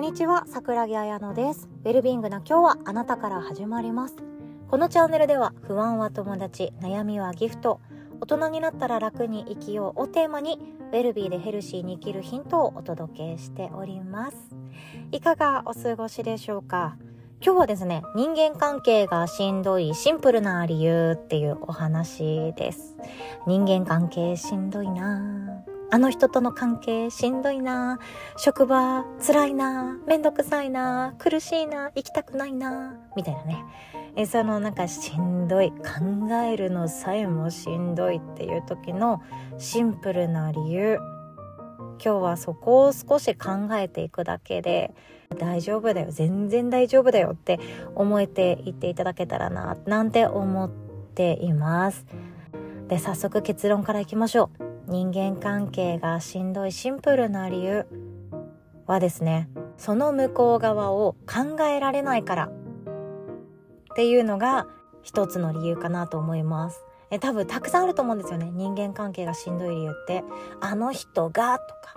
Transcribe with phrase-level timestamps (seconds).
[0.00, 1.68] んにちは、桜木彩乃です。
[1.84, 4.16] ウェルビーイングな今日はあなたから始まります。
[4.68, 7.82] このチャンネルでは不安は友達、悩みはギフト、
[8.22, 10.58] 大人になったら楽に生きようをテーマに
[10.90, 14.36] ウェルビーでヘルシーに生きるヒントをお届けしております。
[15.12, 16.96] いかがお過ごしでしょうか？
[17.44, 22.96] 今日はですね、人間関係がしんどいシンプルな理由っていうお話です。
[23.46, 27.98] 人間関係しんどいなぁあの人との関係しんどいな。
[28.36, 29.98] 職場辛いな。
[30.06, 31.14] めんどくさいな。
[31.18, 31.90] 苦しいな。
[31.96, 32.94] 行きたくないな。
[33.16, 33.64] みたいなね。
[34.14, 39.20] えそのなんかしんどい考えるのさえもしんどいっていう時の
[39.58, 40.98] シンプルな理由。
[42.02, 44.94] 今日はそこを少し考えていくだけで
[45.38, 46.12] 大丈夫だよ。
[46.12, 47.58] 全然大丈夫だよって
[47.96, 52.06] 思えていっていただけたらななんて思っています。
[52.86, 54.69] で早速結論からいきましょう。
[54.90, 57.86] 人間関係がしんどいシンプルな理由
[58.86, 62.52] はですねその向こう側を考えられないからっ
[63.94, 64.66] ていうのが
[65.02, 66.84] 一つの理由かなと思います。
[67.12, 68.50] え多分たくさんあると思うんですよね。
[68.52, 70.24] 人間関係がしんどい理由って。
[70.60, 71.94] あの人がとか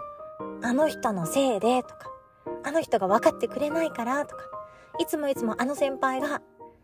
[0.61, 2.11] あの人のせいでとか
[2.63, 4.43] あの人が分かってくれないからとか
[4.99, 6.41] いつもいつもあの先輩が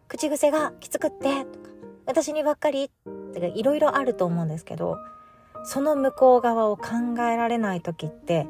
[0.08, 1.70] 口癖がきつくってとか
[2.08, 2.89] 私にばっかりっ
[3.33, 4.98] ていろいろあると思うんですけど
[5.63, 8.47] その向こう側を考えられない時って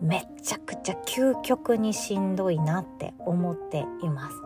[0.00, 4.36] めちゃくちゃ究極にしんどいなって思っています。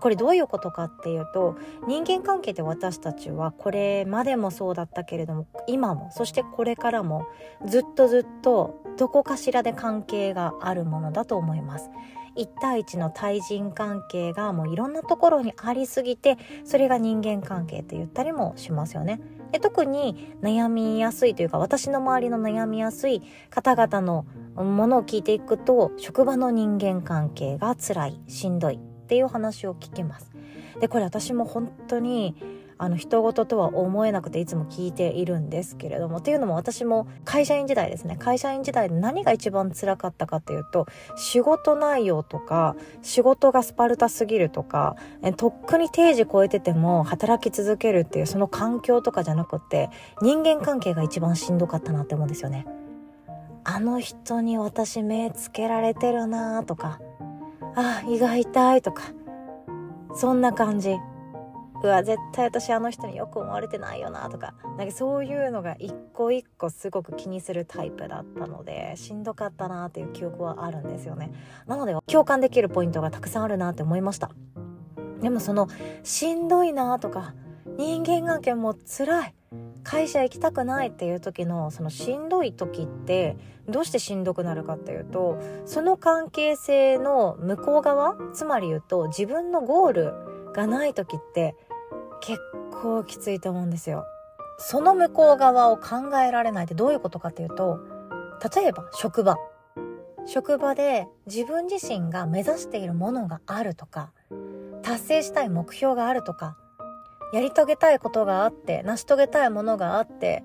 [0.00, 7.26] これどういうことかっていうと人間関係で私たちはこれまでもそうだったけれども今もそしてこれからも
[7.64, 11.90] ずっとずっとどこかしらで関係があるものだと思います。
[12.36, 19.20] 1対1の対人関係がもういろんなところにありすぎてそれが人間関係って言ったりもしますよね。
[19.52, 30.32] で特に悩みやすいというか私の周りの悩みやすい方々のものを聞いていくと職場の人間関係が辛いしんどいっていう話を聞きます。
[30.80, 32.34] でこれ私も本当に
[32.78, 36.18] あの人事とは思えなくていつも聞いているんですけれども。
[36.18, 38.16] っていうのも私も会社員時代ですね。
[38.16, 40.86] 会社員時代で何が一番辛かったかっていうと
[41.16, 49.90] 仕事内容とか仕事がスパルタすぎるとかえとっくに定時超えてても働き続けるっていうその環境とかじゃなくて
[50.22, 52.66] 人間関係が一番しんどかったなって思うんですよね。
[53.64, 57.00] あの人に私目つけられてるなとか
[57.74, 59.04] あ胃が痛いとか
[60.14, 60.96] そんな感じ。
[61.88, 71.32] うわ絶対私あの人によく思われてないよなとかなんかそういうのが一個一個すごく気にするタイプだったのでしんどかったなっていう記憶はあるんですよね。
[71.66, 74.30] なので共感できるポイントがたくさんあるなって思いました。
[75.20, 75.68] でもその
[76.02, 77.34] しんどいなとか
[77.76, 79.34] 人間関係も辛い。
[79.84, 83.36] 会社行きたくないっていう時のそのしんどい時って
[83.68, 91.54] どうしてしんどくなるかっていうとその関係性の向こう側つまり言うと自分のゴールがない時って
[92.26, 92.40] 結
[92.82, 94.06] 構きついと思うんですよ。
[94.58, 97.80] その向こう側を考えられないってどういうことかっていうと
[98.54, 99.36] 例えば職場
[100.26, 104.12] 職場で自分自身が目指しているものがあるとか
[104.82, 106.56] 達成したい目標があるとか
[107.32, 110.44] やり遂げたいことがあって成し遂げたいものがあって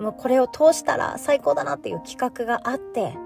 [0.00, 3.16] もうこれを通したら最高だなっていう企画があって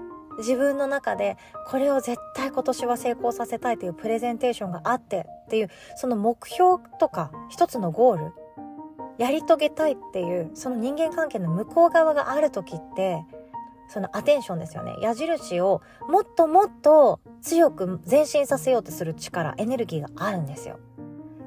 [0.41, 1.37] 自分の中で
[1.67, 8.33] これを絶対今年は成功させたいというプレゼンテーションがあってっていうその目標とか一つのゴール
[9.17, 13.23] やり遂げたいっていうその人間関係の向こう側がある時って
[13.87, 14.95] そのアテンションですよね。
[15.01, 20.79] 矢印をもっともっと強く前進させようとする力エネルギーがあるんですよ。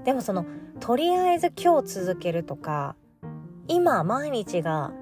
[0.05, 0.45] でもその
[0.79, 2.97] とりあえず今日続けるとか
[3.67, 4.93] 今毎日が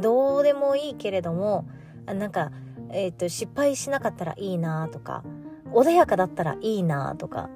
[0.00, 1.66] どうでもいいけれども
[2.06, 2.52] なんか
[2.92, 5.24] えっ、ー、と、失敗しなかったらいいなとか、
[5.72, 7.50] 穏やかだったらいいなとか、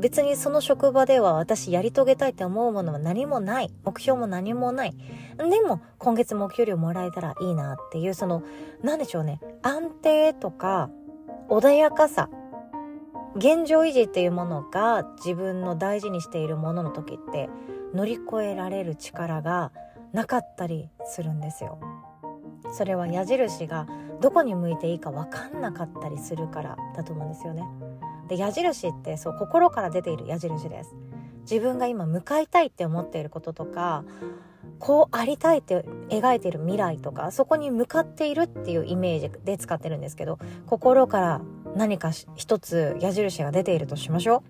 [0.00, 3.72] 別にその職場では私やり遂げたいって思うものは何もない。
[3.84, 4.94] 目標も何もない。
[5.36, 8.42] でも、今月目標料もらえたらいいなっていう、その、
[8.82, 9.40] なんでしょうね。
[9.62, 10.90] 安定とか、
[11.48, 12.28] 穏やかさ。
[13.36, 17.48] 現状維持っていうものが自分の大事にしているものの時って
[17.94, 19.70] 乗り越えられる力が
[20.12, 21.78] なかったりするんですよ。
[22.72, 23.86] それは矢印が
[24.20, 27.64] どこに向いていいか分かんなかったりするからだと思うんですよね。
[28.28, 30.94] で矢印ってそう心から出ている矢印です。
[31.42, 34.04] 自分が今向かいたいって思っていることとか
[34.78, 41.40] こうありたいって描いている未来とかそこに向かっているっていうイメージで使ってるんですけど心から
[41.76, 44.42] 何か一つ矢印が出ているとしましょ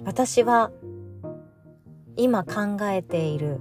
[0.00, 0.04] う。
[0.04, 0.70] 私は
[2.16, 3.60] 今考えている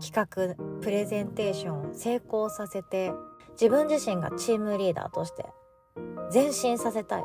[0.00, 3.12] 企画プレゼンテーションを成功させて
[3.60, 5.46] 自分自身がチームリーダーとして
[6.32, 7.24] 前進させたい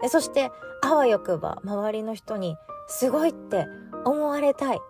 [0.00, 0.50] でそして
[0.82, 2.56] あわよくば周りの人に
[2.88, 3.66] すごいって
[4.04, 4.80] 思われたい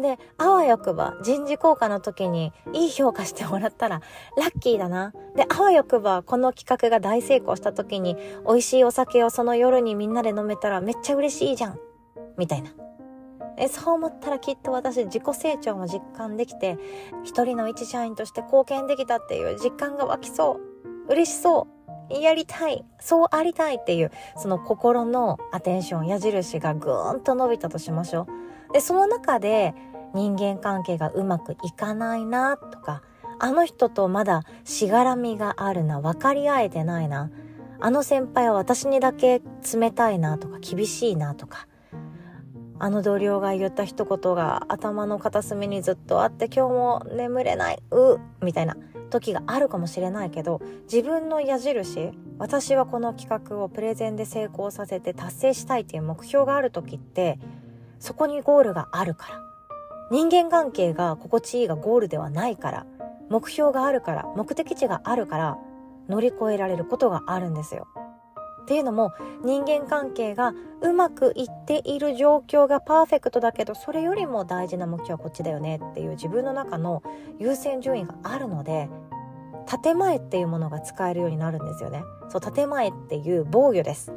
[0.00, 4.00] で、あわよくば人事効果の時にいい評価してもらったら
[4.36, 5.12] ラッキーだな。
[5.36, 8.16] で、あわよくばこの企画が大成功した時に
[8.46, 11.78] 美味しいお酒をその夜にみんなで飲めたらめっちゃ嬉しいじゃん。
[12.38, 12.70] みたいな。
[13.56, 16.76] えそう思ったらきっと私自己成長も実感できて
[17.24, 20.60] 一人の一社員として貢献できたっていう実感が湧きそ
[21.08, 21.68] う嬉しそ
[22.10, 28.26] うやりたいそうありたいっていうその心のアテンション矢印がぐーんと伸びたとしましょ
[28.70, 28.72] う。
[28.72, 29.74] でその中で
[30.14, 33.02] 人間関係がうまくいかないなとか
[33.38, 37.30] あの人とまだしがらみがあるな分かり合えてないな
[37.80, 39.42] あの先輩は私にだけ
[39.74, 41.66] 冷たいなとか厳しいなとか
[42.78, 48.76] あの同僚が言った一言が頭の片隅にずっとあって今日も眠れないうみたいな
[49.10, 50.60] 時があるかもしれないけど
[50.92, 57.38] 自分の矢印私はこの企画をプレゼンで成功させて達成したいっていう目標がある時って
[58.00, 59.40] そこにゴールがあるから
[60.10, 62.86] 人間関係が心地いいがゴールではないから
[63.30, 65.58] 目標があるから目的地があるから
[66.08, 67.86] 乗り越えられることがあるんですよ。
[68.64, 69.12] っていうのも
[69.44, 77.02] 人間関係がうまくいっている状況がパーフェクトだけどそれよりも大事な目標はこっちだよねっていう自分の中の
[77.38, 78.88] 優先順位があるので
[79.82, 82.02] 建前っていうものが使えるようになるんですよね。
[82.28, 84.12] そう、建前っていう防御です。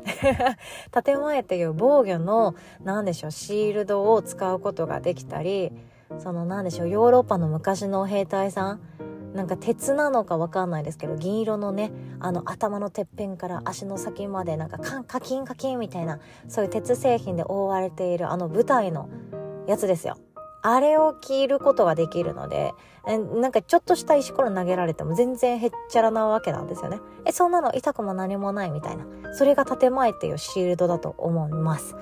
[1.03, 5.71] 建前っていう防御の、なんでしょう、シールドを使うことができたり、
[6.17, 8.79] その、なんでしょう、ヨーロッパの昔の兵隊さん、
[9.37, 19.09] なんか鉄なのかわかんないですけど銀色のねあの頭のてっぺんから足の先までなんかカンカキンカキンみたいなそういう鉄製品で覆われているあの舞台の
[19.67, 20.17] やつですよ。
[20.63, 22.73] あれを着ることができるので、
[23.05, 26.99] なんかちょっとした石ころ投げられても全然へっちゃらなわけなんですよね。
[27.25, 29.05] え、そんなの痛くも何もないみたいな。
[29.33, 31.95] それが建前っていうシールドだと思います。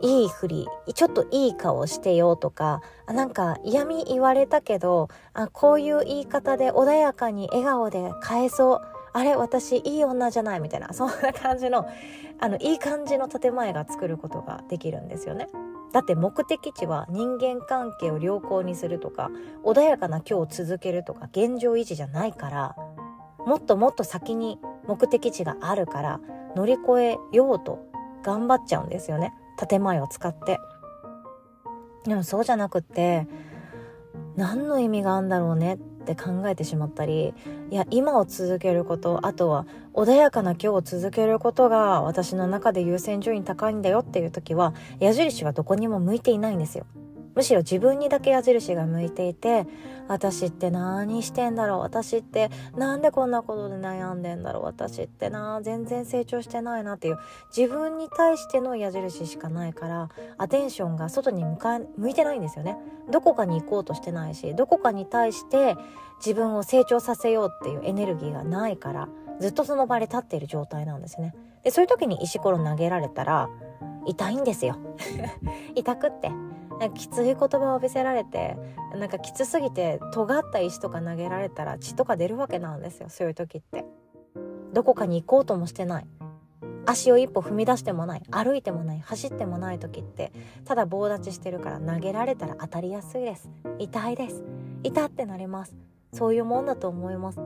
[0.00, 8.80] いいふり、ちょっといい顔してよとかあ、なんか嫌味言われたけど、あこういう言い方で穏やかに笑顔で返そう。
[9.12, 11.86] あれ私いい女じゃないみたいな、そんな感じの、
[12.38, 15.48] あの、いい感じの建前が作ることができるんですよね。
[15.92, 19.30] だって目的地は人間関係を良好にするとか、
[19.64, 22.76] 穏やかな今日を続けるとか、現状維持じゃないから、
[23.46, 26.20] もっともっと先に目的地があるから、
[26.54, 27.78] 乗り越えようと
[28.22, 29.32] 頑張っちゃうんですよね。
[29.56, 30.60] 建前を使って。
[32.04, 33.26] でもそうじゃなくって
[34.36, 37.34] 何の意味があんだろうねって考えてしまったり
[37.70, 46.86] いや今を続けることあとは穏やかな今日を続けることが私の中で優先順位高いんだよっていう時は矢印はどこにも向いていないんですよ。
[47.36, 49.66] むしろ自分にだけ矢印が向いていて
[50.08, 57.18] 私って何してんだろう私ってなんでこんなことで悩んでんだろう私ってな全然成長してないなっていう
[57.56, 62.76] 自分に対しての矢印しかないからアテンションが外に向か向いてないんですよね。
[63.10, 65.76] どこかに行こうとしてないしどこかに対して
[66.18, 69.08] 自分を成長させようっていうエネルギーがないから
[69.40, 71.34] ずっとその場で立っている状態なんですね。
[71.62, 73.48] でそういう時に石ころ投げられたら
[74.06, 74.76] 痛いんですよ。
[75.74, 76.30] 痛くって。
[76.94, 78.58] きつい言葉を浴びせられて
[78.94, 83.84] なんかきつすぎて尖った石とか投げられたら血とか出るわけなんですよそういう時って。
[84.72, 86.06] どこかに行こうともしてない。
[86.88, 88.22] 足を一歩踏み出してもない。
[88.30, 89.00] 歩いてもない。
[89.00, 90.32] 走ってもない時って
[90.64, 93.48] ただ棒立ちしてるから投げられたら当たりやすいです。
[93.78, 94.44] 痛いです。
[94.82, 95.74] 痛ってなります。
[96.12, 97.40] そういうもんだと思います。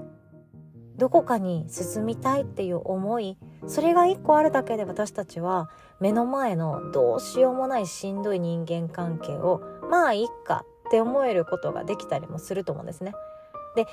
[1.01, 13.15] どこかに進みたいっていう思いそれが一個あるだけで私たちは目の前のどうしようもないしんどい人間関係をまあいっかって思えることができたりもすると思うんですね。
[13.77, 13.87] で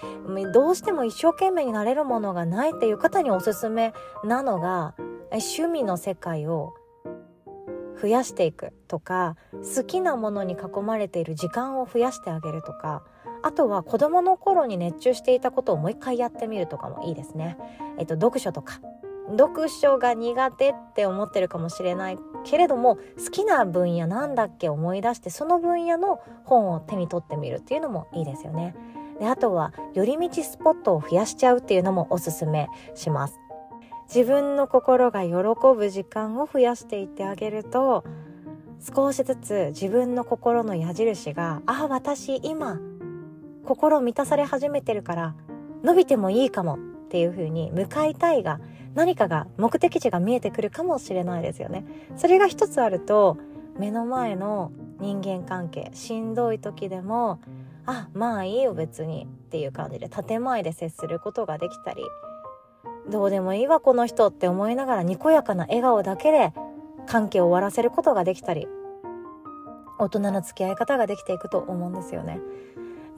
[0.51, 3.93] どうしても一生懸命になれるものがないっていう方におすすめ
[4.25, 4.95] なのが
[5.31, 6.73] 趣味の世界を
[8.01, 13.03] 増やしていくとか好きなものに囲まれている時間を増やしてあげるとか
[13.47, 17.57] あとは子供の頃に熱中していたことをもう一回やってみるとかもいいですね。
[17.97, 18.81] えっと、読書とか。
[19.37, 28.75] 読書が苦手って思ってるかもしれないけれども好きな分野なんだっけ思い出してその分野の本を手に取ってみるっていうのもいいですよね。
[29.19, 33.39] であとは寄り道スポットを増やしちゃうっていうのもおすすめします。
[34.13, 35.31] 自分の心が喜
[35.75, 38.03] ぶ時間を増やしていってあげると
[38.79, 42.79] 少しずつ自分の心の矢印があ私今
[43.67, 45.35] 心満たされ始めてるから
[45.83, 46.77] 伸びてもいいかもっ
[47.09, 48.59] ていう風に向かいたいが
[48.95, 51.85] 何かが目的地が見えてくるかもしれないですよね。
[52.15, 53.37] それが一つあると
[53.77, 57.39] 目の前の人間関係しんどい時でも
[57.85, 62.01] あまあいいよ別にっていう感じで建前で接することができたり
[63.09, 66.53] どうでもいいわこの人って思いながらにこやかな笑顔だけで
[67.05, 68.67] 関係を終わらせることができたり
[69.99, 72.39] 大人の付き合い方ができていくと思うんですよね。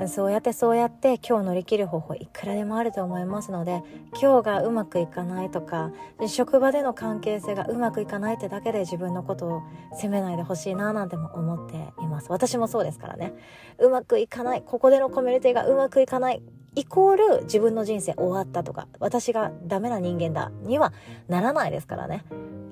[0.08, 3.84] そうやってそうやって今日乗り切る方法いくらでもあると思いますので
[4.20, 5.92] 今日がうまくいかないとか
[6.28, 9.62] 職場での関係性がうまくいかないってだけで自分のことを
[9.94, 12.28] 責めないでほしいななんても思っています。
[12.30, 13.34] 私もそうですからね。
[13.78, 16.42] うまくいかないここでのコミュニティがうまくいかない
[16.76, 20.94] イコール自分の人生終わったとか私がダメな人間だには
[21.28, 22.24] ならないですからね。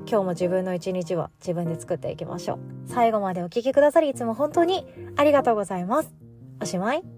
[0.10, 2.60] 今日も自分の一日は自分で作っていきましょう。
[2.88, 4.86] 最後までお聴きくださりいつも本当に
[5.18, 6.14] ありがとうございます。
[6.62, 7.17] おしまい。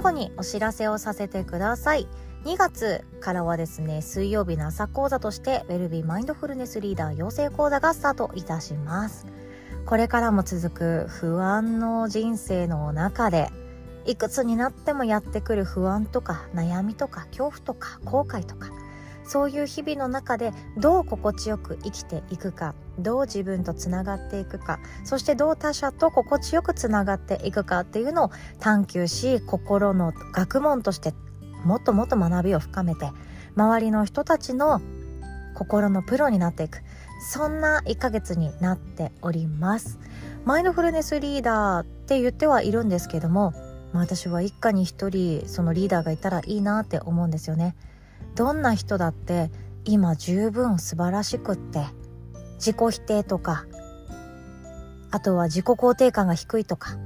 [0.00, 2.08] 最後にお知らせをさせてください。
[2.46, 9.26] 2月からはですね水曜日の朝講座としてウェルビーマインドフルネスリーダー養成講座がスタートいたします。
[9.84, 13.50] これからも続く不安の人生の中で
[14.06, 18.70] いくつになってもやってくる不安とか悩みとか恐怖とか後悔とか
[19.30, 31.14] そういう日々の中でどう心地よく生きていくかどう自分とつながっていくかそしてどう他者と心地よくつながっていくかっていうのを探求し心の学問として
[31.64, 33.12] もっともっと学びを深めて
[33.54, 34.80] 周りの人たちの
[35.54, 36.78] 心のプロになっていく。
[37.20, 39.98] そんな1ヶ月になっております。
[40.46, 43.52] マインドフルネスリーダーって言ってはいるんですけども、
[43.92, 47.76] まあ、私は一家に一人そのリーダーがいたらいいなって思うんですよね。
[48.34, 49.50] どんな人だって
[49.84, 51.84] 今十分素晴らしくって。
[52.60, 53.64] 自己否定とか。
[55.10, 56.96] あとは自己肯定感が低いとか。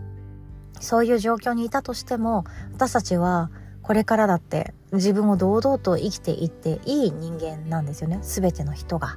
[0.81, 3.50] そういう状況にいたとしても私たちは
[3.81, 8.19] これからだって自分を堂々と生きていっていい人間なんですよね。
[8.23, 9.16] 全ての人が。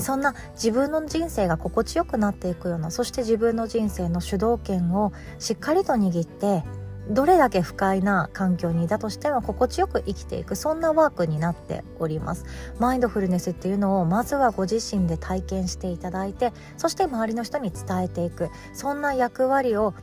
[0.00, 6.64] そんな自分の人生が心地よくなっていくようなそして自分の人生の主導権をしっかりと握って
[7.08, 12.44] どれだけ不快な環境にいたとしても心地よく生きていくそんなワークになっております。
[12.78, 19.94] マインドフルネスっていうのをまずはご自身で体験していただいてそして周りの人に伝えていくそんな役割を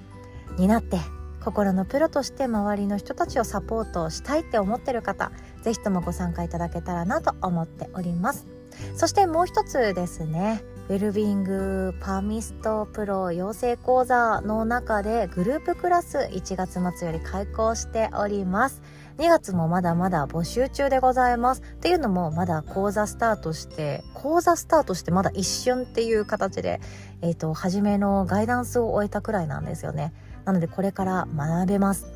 [0.58, 1.00] 担って
[1.44, 5.32] 心のプロとして周りの人たちをサポートしたいって思ってる方
[5.64, 8.48] 是非ともご参加いただけたらなと思っております。
[8.96, 10.64] そしてもう一つですね。
[10.90, 18.82] ウェルビングパーミストプロ養成講座の中でグループクラス1月末より開講しております。
[19.20, 21.62] 2月もまだまだ募集中でございます。
[21.62, 26.82] っていうのもまだ講座スタートして講座スタートしてまだ一瞬っていう形で
[27.22, 30.12] えっ、ー、と初めのガイダンスを終えたくらいなんですよね。
[30.44, 32.08] なのでこれから学べます。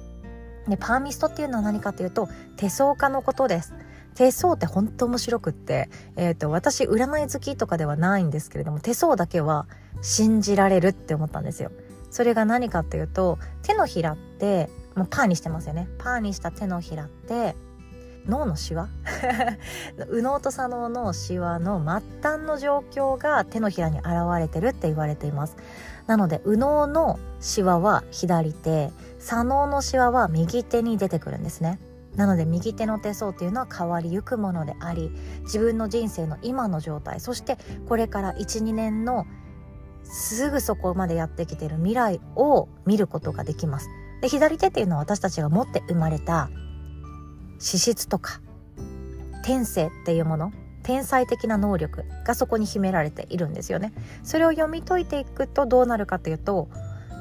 [0.68, 2.27] でパーミストっていうのは何かというと
[2.58, 3.75] 手相家のことです。
[4.15, 9.67] 手相って本当面白くって、えーと、私占い好きとかではないんですけれども手相だけは
[10.01, 11.72] 信じられるって思ったんですよ。
[12.12, 15.88] それが何かっていうと手のひらってもうパーにしてますよね。
[15.98, 17.55] パーにした手のひらって
[18.27, 18.88] 脳のシワ？
[20.10, 24.08] 右脳と左脳のシワの末端の状況が手のひらに現
[24.39, 25.55] れてるって言われています。
[26.08, 31.79] なので右脳のシワは左手左脳のシワは右手に出てくるんですね。
[32.15, 35.12] なので右手の手相っていうのは変わりゆくものであり
[35.43, 39.25] 自分の人生の今の状態そしてこれから12年の
[40.03, 43.89] すぐそこまでやってきてる未来を見ることができます。
[44.22, 46.50] で左手っていうのは私たちが持って生まれた
[47.60, 48.41] 資質とか
[49.43, 50.53] 天性っていうもの
[50.84, 53.93] 天才的な能力がそこに秘められているんですよね。
[54.24, 56.67] それを読み解いていくとどうなるかというと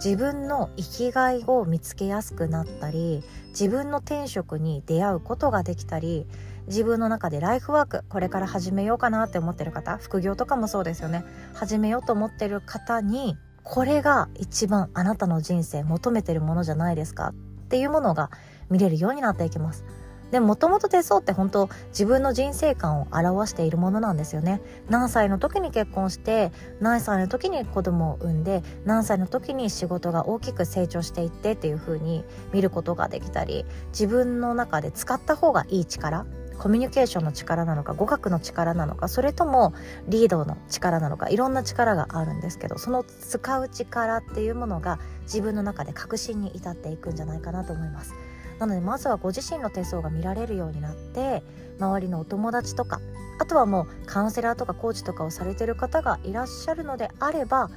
[0.04, 6.26] 自分の生きがいを見つけやすくなったり自分の転職に出会うことができたり
[6.66, 11.24] 自分の中でライフワークこれから始めようかなって思ってる方副業とかもそうですよね。
[11.54, 17.34] 始めようと思ってる方にこれが一番あなたの人生求めてるものじゃないですかっ
[17.68, 18.30] ていうものが
[18.70, 19.84] 見れるようになっていきます。
[20.32, 36.26] でもともと手相って本当自分の人生観を表しているものなんですよね何歳の時に結婚して何歳の時に子供を産んで何歳の時に仕事が大きく成長していってっていう風に見ることができたり自分の中で使った方がいい力
[36.58, 39.74] コミュニケーションの力なのか語学の力なのかそれとも
[40.08, 48.14] リードの力なのかいろんな力があるんですけどその使う力っていうものが自分の中で確信に至っていくんじゃないかなと思います。
[48.62, 51.42] なのでまずはご自身の手相が見られるようになって
[51.80, 53.00] 周りのお友達とか
[53.40, 57.70] あとはもうカウンセラーとかコーチとかをされてる方がいらっしゃるのであれば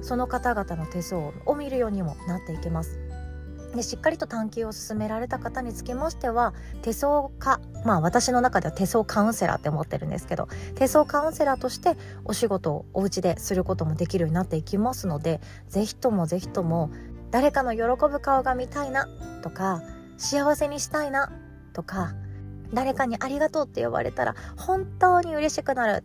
[0.00, 2.98] その方々の手相を見るようにもなっていきます。
[3.74, 16.92] でしっかりと探求を進められた方につきましては手相家まあ私の中では手相カウンセラーって思ってるんですけど手相カウンセラーとしてお仕事をお家ですることもできるようになっていきますので是非とも是非とも
[17.32, 19.08] 誰かの喜ぶ顔が見たいな
[19.42, 19.82] とか
[20.16, 21.32] 幸せにしたいな
[21.72, 22.14] とか
[22.72, 26.04] 誰かにありがとうって呼ばれたら本当に嬉しくなる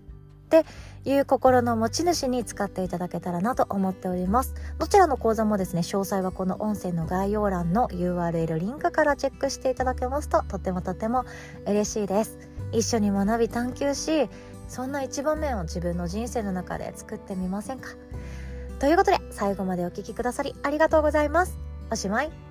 [0.49, 0.65] って
[1.05, 4.55] いう心の持ち主に使っていただけたらなと思っております。
[4.79, 11.25] どちらの講座もですね詳細はこの音声の概要欄の URL リンクからチェックしていただけますととてもとても
[11.67, 12.37] 嬉しいです。
[12.71, 14.27] 一緒に学び探求し
[14.67, 17.89] そんな一場面を自分の人生の中で作ってみませんか。
[18.79, 21.57] ということで最後までお聴きくださりありがとうございます。
[21.91, 22.48] おしまい。